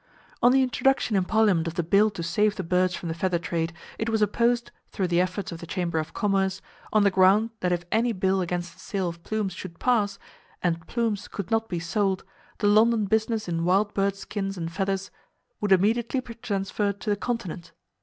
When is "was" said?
4.09-4.23